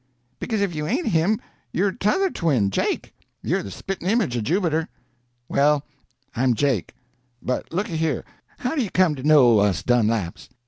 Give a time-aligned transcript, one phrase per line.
[0.39, 1.39] "Because if you ain't him
[1.71, 3.13] you're t'other twin, Jake.
[3.43, 4.87] You're the spit'n image of Jubiter."
[5.47, 5.85] "Well,
[6.35, 6.95] I'm Jake.
[7.39, 8.25] But looky here,
[8.57, 10.49] how do you come to know us Dunlaps?"